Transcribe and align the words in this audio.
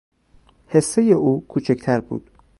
حصهی 0.67 1.13
او 1.13 1.47
کوچکتر 1.47 1.99
بود. 1.99 2.31